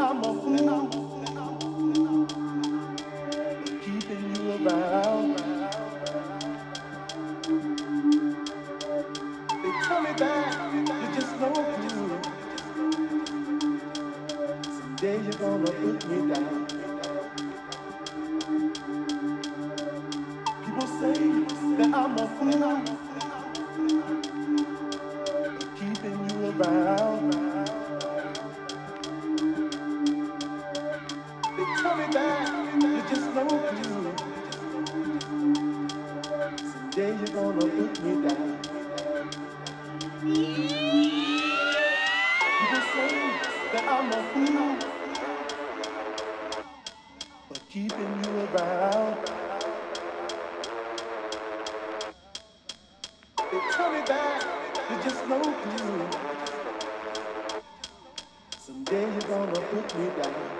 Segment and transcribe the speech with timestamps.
[0.00, 1.09] I'm a fool.
[43.72, 44.76] that I'm a fool
[47.48, 49.26] for keeping you around.
[53.50, 54.44] They tell me that
[54.88, 56.08] there's just no clue.
[58.58, 60.59] Someday you're gonna put me down.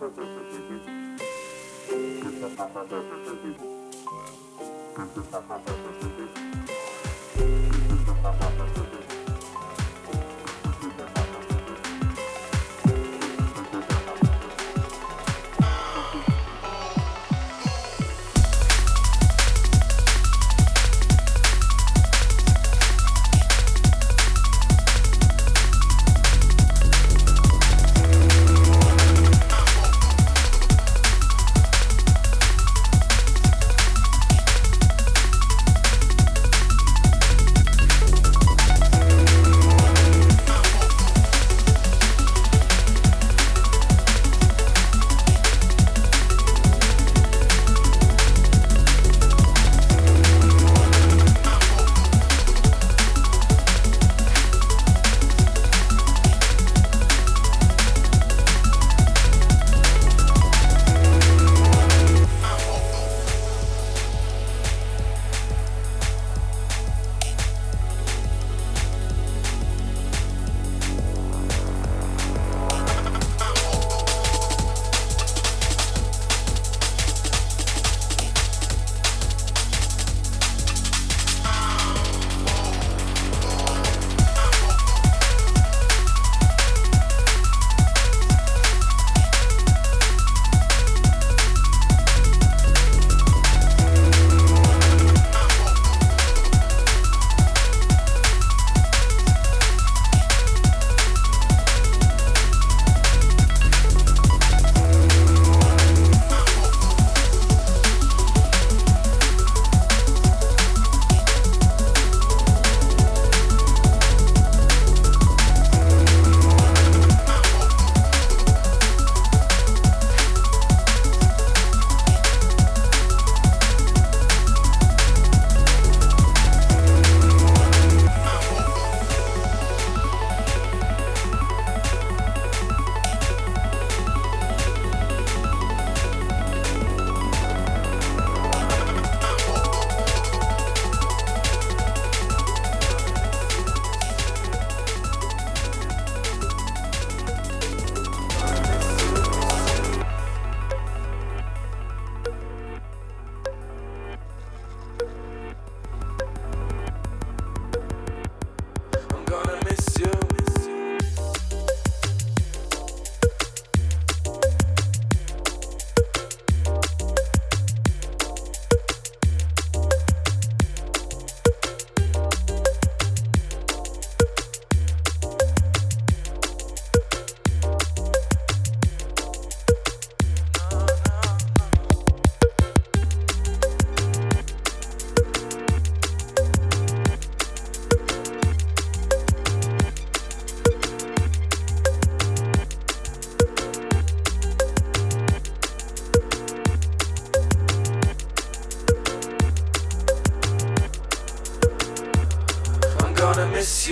[0.00, 0.34] Wow.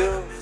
[0.00, 0.39] Yeah.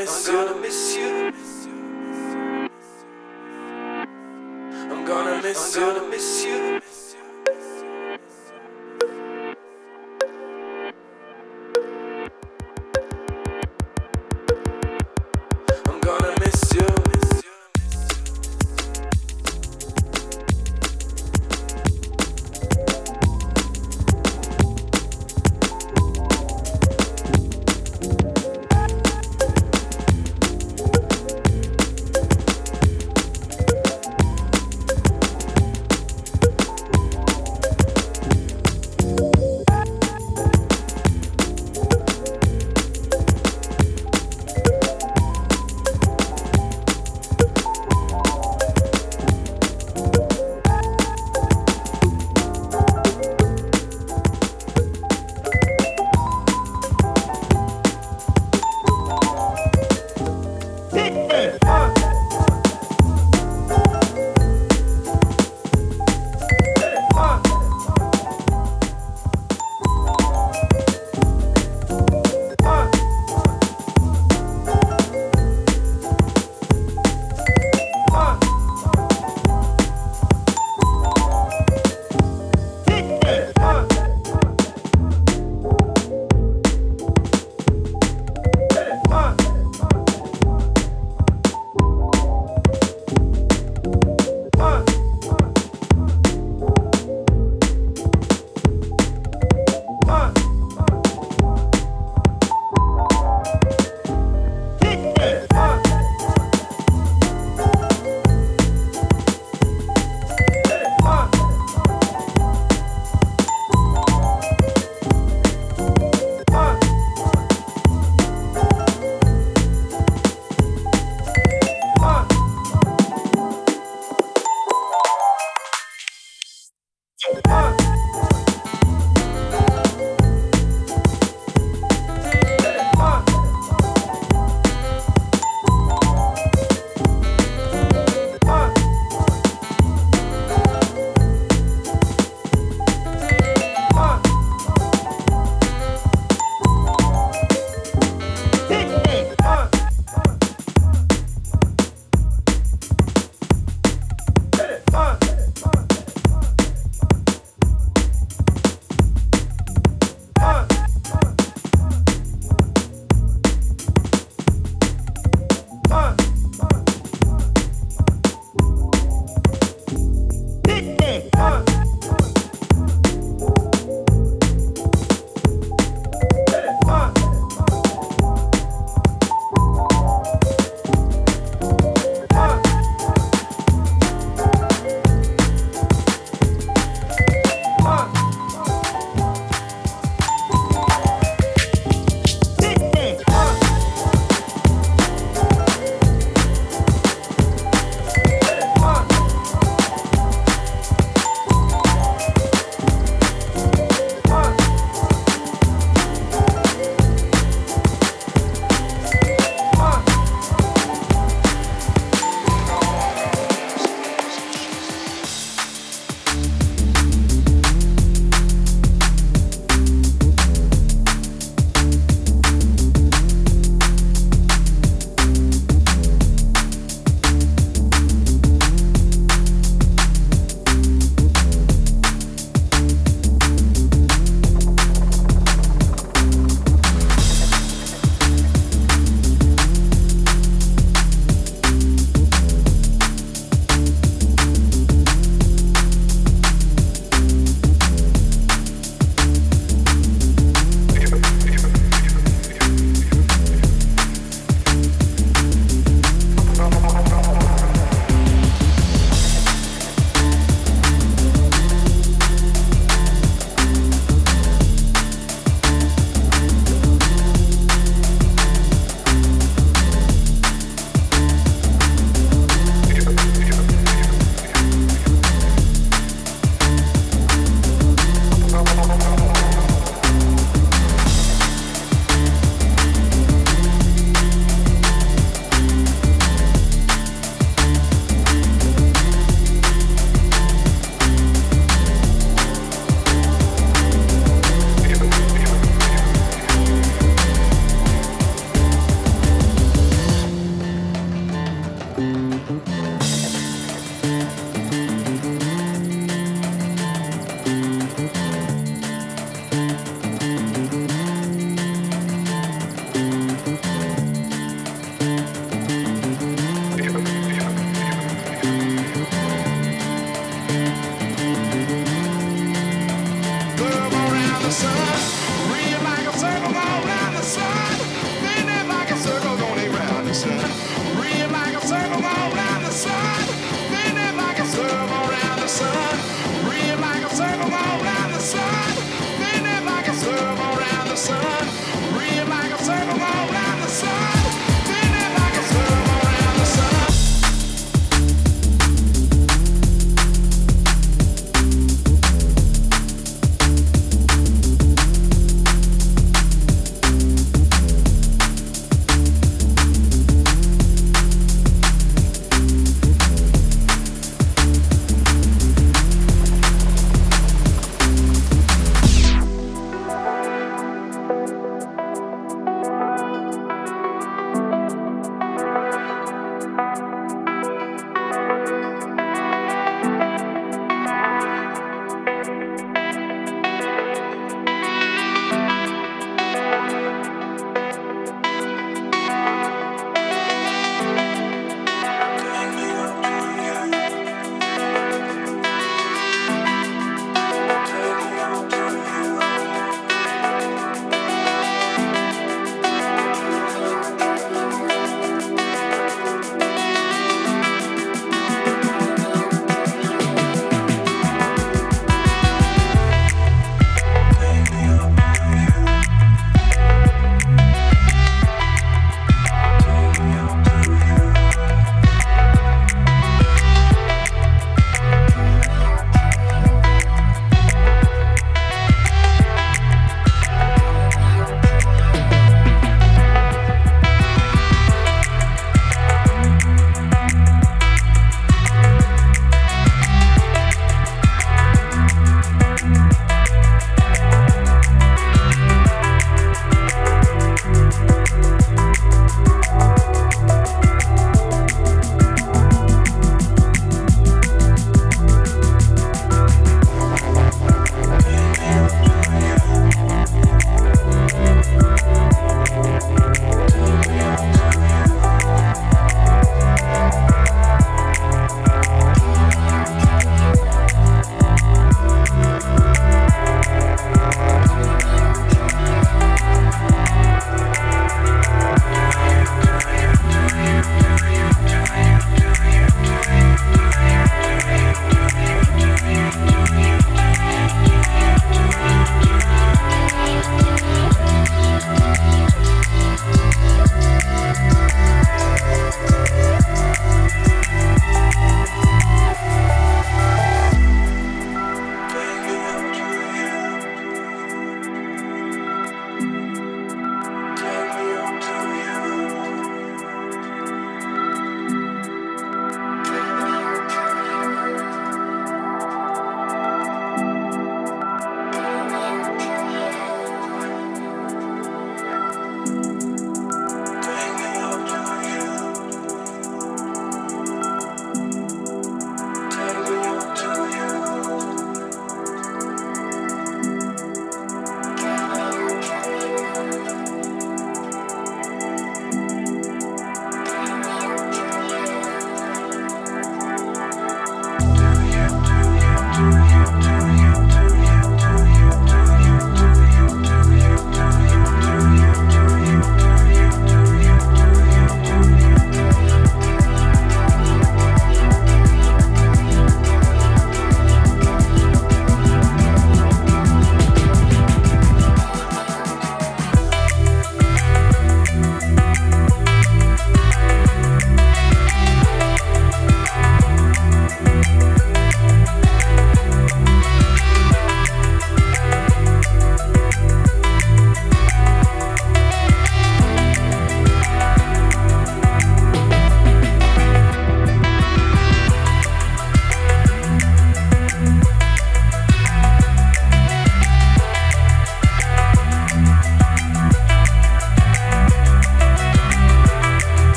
[0.00, 0.38] Miss you.
[0.38, 1.32] I'm gonna miss you.
[4.90, 5.82] I'm gonna miss you.
[5.82, 6.67] I'm gonna miss you.